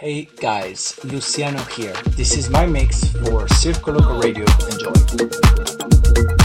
Hey 0.00 0.28
guys, 0.40 0.98
Luciano 1.04 1.62
here. 1.64 1.92
This 2.16 2.34
is 2.34 2.48
my 2.48 2.64
mix 2.64 3.04
for 3.12 3.44
Circoloco 3.60 4.22
Radio. 4.22 4.46
Enjoy. 4.72 6.39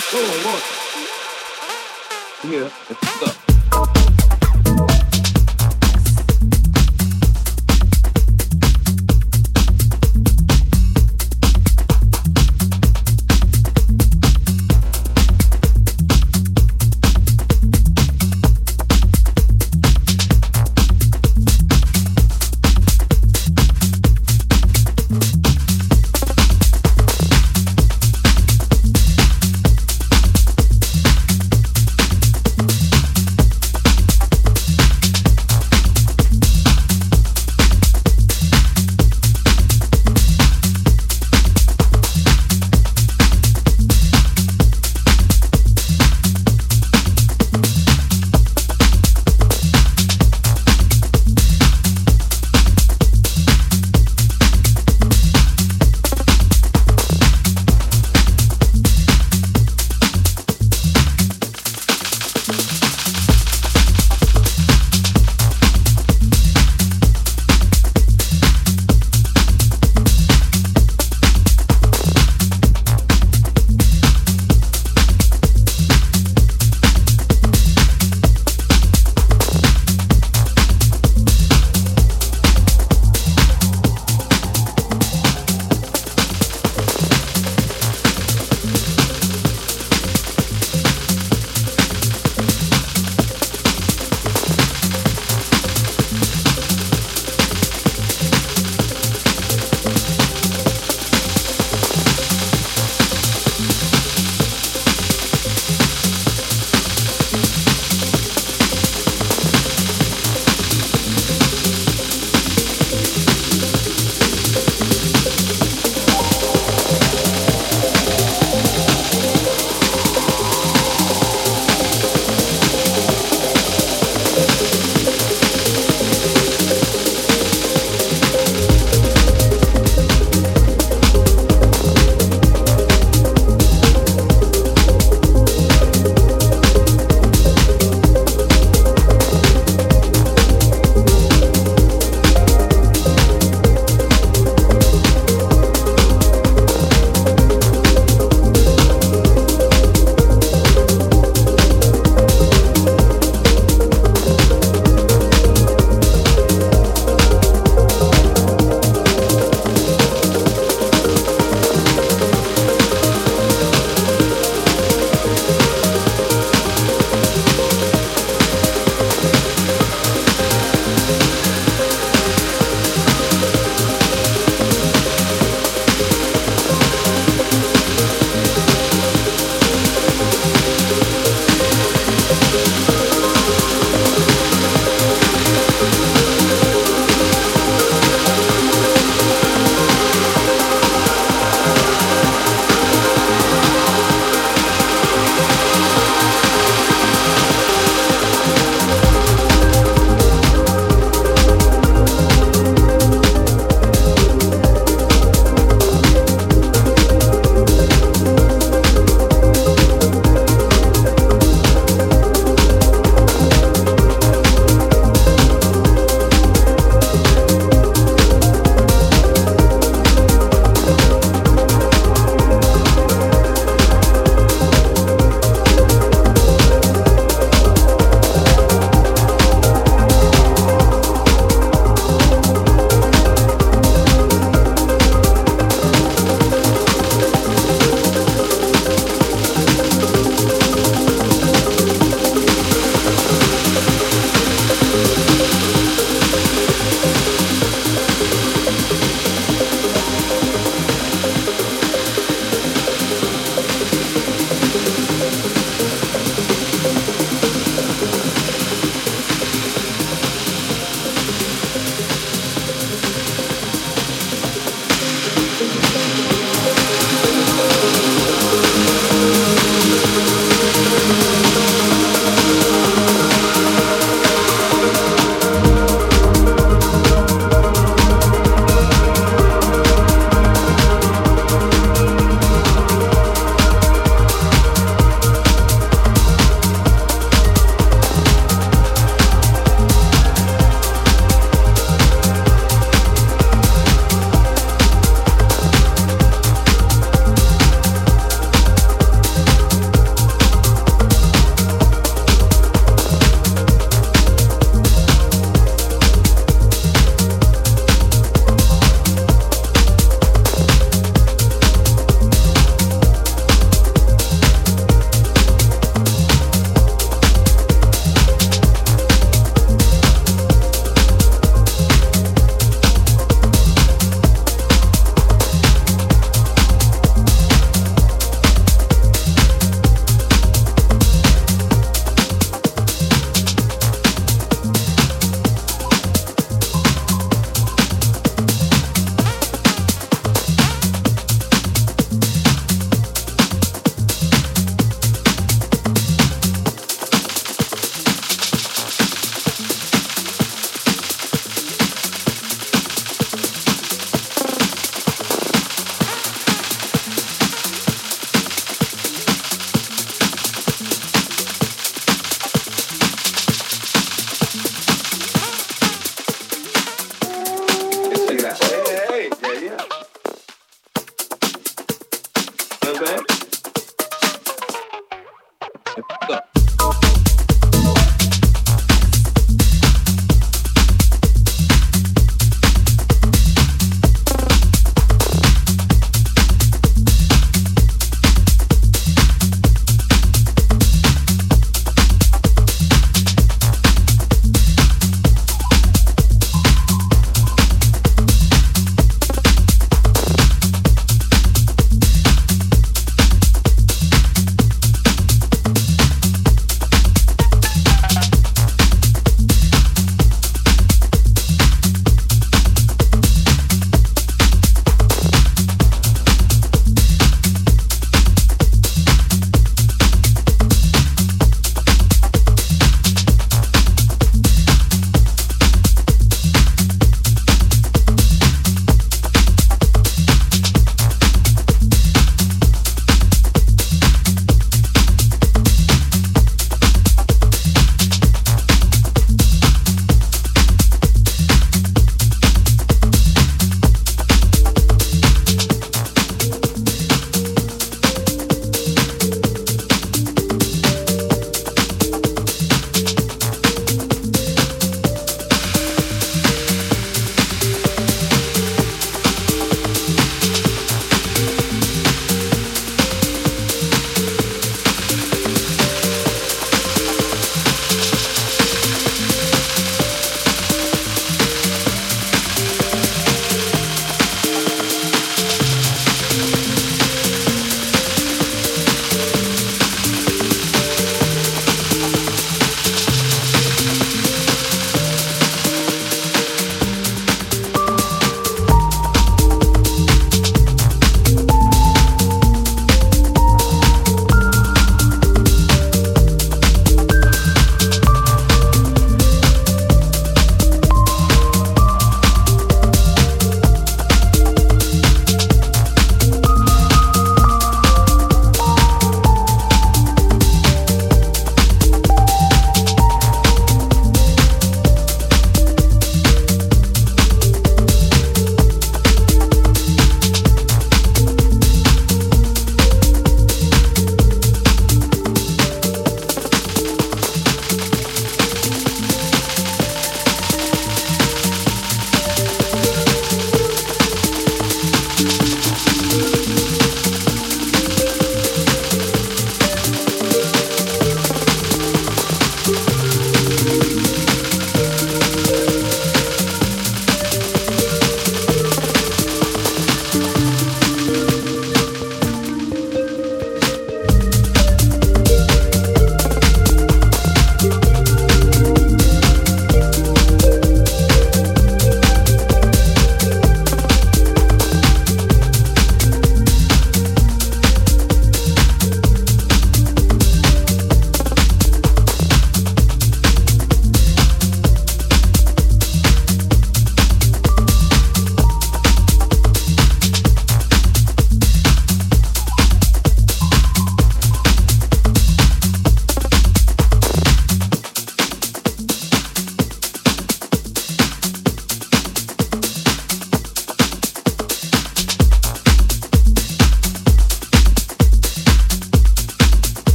Oh, 0.00 0.62
yeah, 2.44 2.70
it's 2.88 3.22
up. 3.22 3.47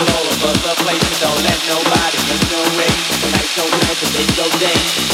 all 0.00 0.26
over 0.26 0.52
the 0.66 0.74
place. 0.82 1.20
Don't 1.20 1.42
let 1.42 1.58
nobody 1.68 2.18
make 2.28 2.44
no 2.50 2.60
race. 2.78 3.22
Nights 3.30 3.56
don't 3.56 3.70
matter, 3.70 4.08
they 4.14 4.26
go 4.36 4.46
day. 4.58 5.11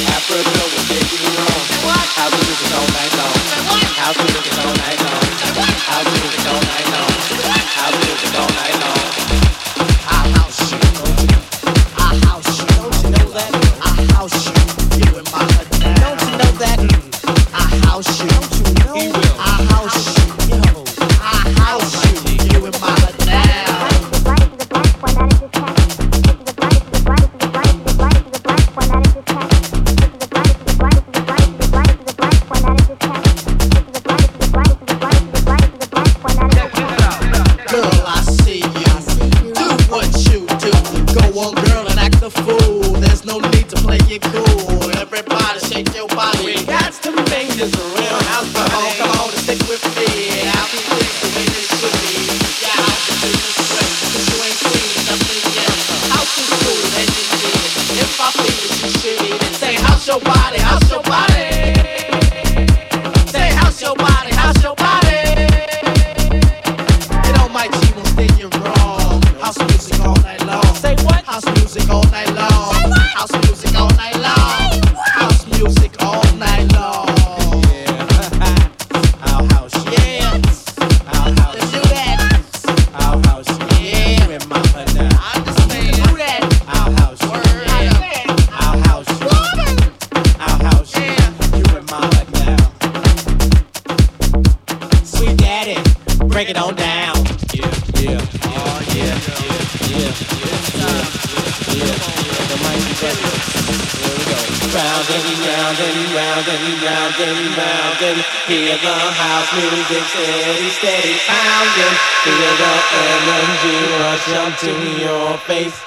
Round 104.69 105.09
and 105.11 105.29
round 105.49 105.79
and 105.81 106.01
round 106.15 106.47
and 106.49 106.83
round 106.83 107.15
and 107.19 107.57
round 107.57 107.99
and 108.03 108.19
hear 108.47 108.77
the 108.77 108.97
house 109.17 109.51
music 109.55 110.05
steady, 110.13 110.69
steady 110.71 111.15
pounding. 111.27 111.97
Feel 112.25 112.55
the 112.63 112.75
energy 113.07 113.77
rush 113.99 114.29
up 114.37 114.59
to 114.59 114.73
your 115.03 115.39
face. 115.49 115.81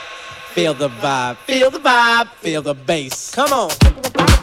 Feel 0.54 0.74
the 0.74 0.90
vibe, 0.90 1.38
feel 1.38 1.70
the 1.70 1.80
vibe, 1.80 2.28
feel 2.42 2.62
the 2.62 2.74
bass. 2.74 3.32
Come 3.32 3.54
on. 3.54 4.41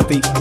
escuchando. 0.00 0.31